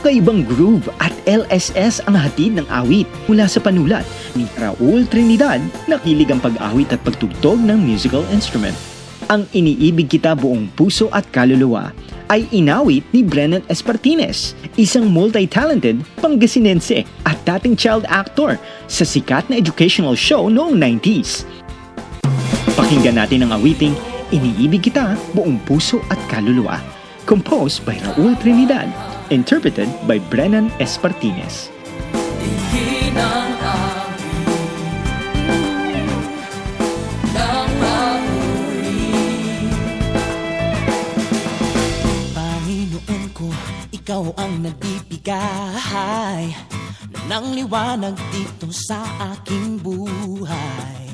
Kakaibang 0.00 0.48
groove 0.48 0.88
at 1.04 1.12
LSS 1.28 2.00
ang 2.08 2.16
hatid 2.16 2.56
ng 2.56 2.64
awit 2.72 3.04
mula 3.28 3.44
sa 3.44 3.60
panulat 3.60 4.00
ni 4.32 4.48
Raul 4.56 5.04
Trinidad 5.04 5.60
na 5.92 6.00
kilig 6.00 6.32
ang 6.32 6.40
pag-awit 6.40 6.88
at 6.96 7.04
pagtugtog 7.04 7.60
ng 7.60 7.76
musical 7.76 8.24
instrument. 8.32 8.72
Ang 9.28 9.44
iniibig 9.52 10.08
kita 10.08 10.32
buong 10.32 10.72
puso 10.72 11.12
at 11.12 11.28
kaluluwa 11.28 11.92
ay 12.32 12.48
inawit 12.48 13.04
ni 13.12 13.20
Brennan 13.20 13.60
Espartines, 13.68 14.56
isang 14.80 15.04
multi-talented 15.04 16.00
Pangasinense 16.24 17.04
at 17.28 17.36
dating 17.44 17.76
child 17.76 18.08
actor 18.08 18.56
sa 18.88 19.04
sikat 19.04 19.52
na 19.52 19.60
educational 19.60 20.16
show 20.16 20.48
noong 20.48 20.80
90s. 20.80 21.44
Pakinggan 22.72 23.20
natin 23.20 23.44
ang 23.44 23.52
awiting 23.52 23.92
Iniibig 24.32 24.80
Kita 24.80 25.12
Buong 25.36 25.60
Puso 25.68 26.00
at 26.08 26.16
Kaluluwa 26.32 26.80
composed 27.28 27.84
by 27.84 28.00
Raul 28.00 28.32
Trinidad 28.40 28.88
interpreted 29.30 29.88
by 30.06 30.18
Brennan 30.30 30.70
Espartines. 30.82 31.70
Panginoon 42.34 43.24
ko, 43.34 43.48
ikaw 43.94 44.22
ang 44.34 44.66
nagbibigay 44.66 46.50
ng 47.30 47.44
liwanag 47.54 48.18
dito 48.34 48.70
sa 48.74 49.06
aking 49.34 49.78
buhay. 49.78 51.09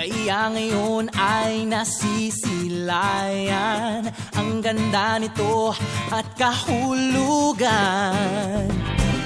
Kaya 0.00 0.48
ngayon 0.48 1.12
ay 1.12 1.68
nasisilayan. 1.68 4.08
Ang 4.32 4.64
ganda 4.64 5.20
nito 5.20 5.76
at 6.08 6.24
kahulugan. 6.40 7.68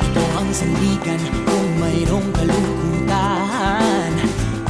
Ito 0.02 0.24
ang 0.34 0.50
sandigan 0.50 1.22
kung 1.46 1.78
mayroong 1.78 2.26
kalungkutan. 2.34 4.10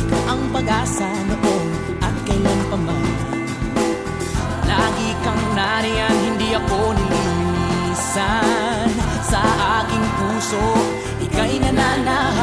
Ikaw 0.04 0.22
ang 0.28 0.44
pag-asa 0.52 1.08
noon 1.08 1.72
at 2.04 2.12
kailan 2.28 2.60
pa 2.68 2.76
man. 2.84 3.08
Lagi 4.68 5.08
kang 5.24 5.56
nariyan, 5.56 6.16
hindi 6.20 6.52
ako 6.52 7.00
nililisan. 7.00 8.92
Sa 9.24 9.40
aking 9.80 10.04
puso, 10.20 10.68
ika'y 11.24 11.64
nananahan 11.64 12.33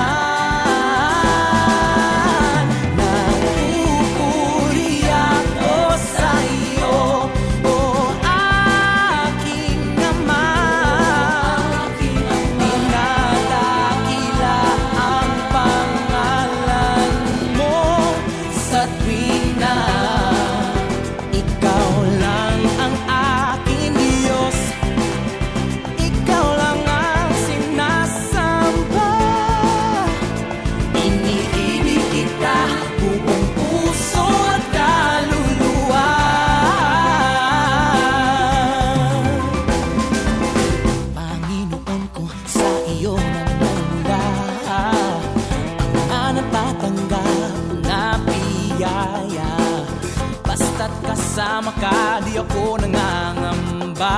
Basta't 50.46 50.94
kasama 51.06 51.72
ka, 51.80 52.22
di 52.26 52.38
ako 52.38 52.82
nangangamba. 52.82 54.18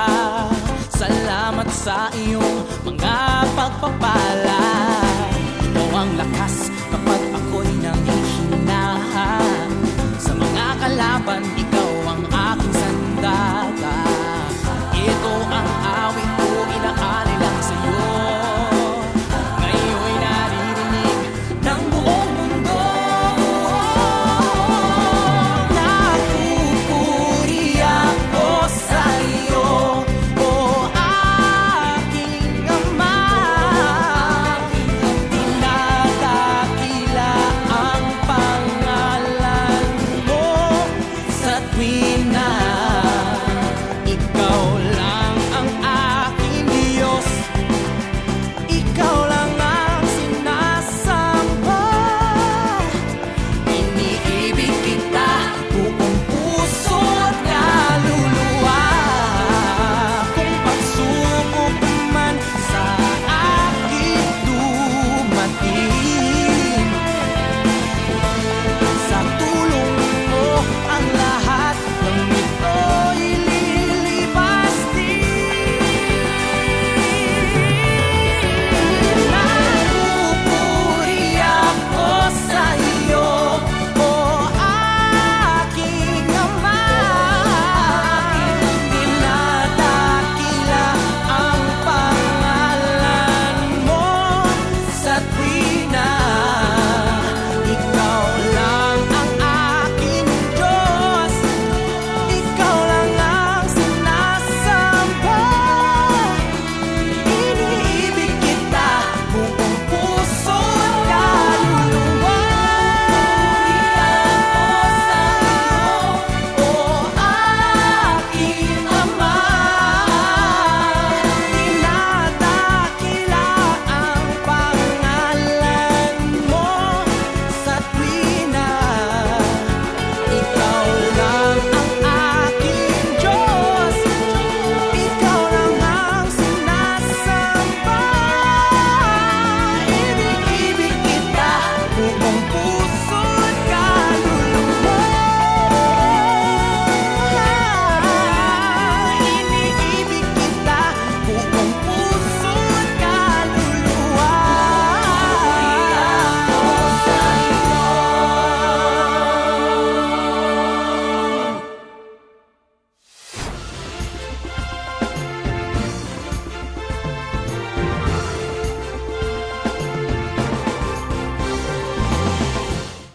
Salamat 0.94 1.68
sa 1.74 2.06
iyong 2.14 2.62
mga 2.86 3.44
pagpapala 3.58 4.62
Ikaw 5.58 5.90
ang 5.90 6.10
lakas 6.14 6.63